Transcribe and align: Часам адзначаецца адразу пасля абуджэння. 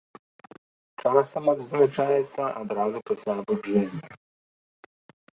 Часам 1.09 1.45
адзначаецца 1.51 2.41
адразу 2.61 2.97
пасля 3.11 3.31
абуджэння. 3.43 4.09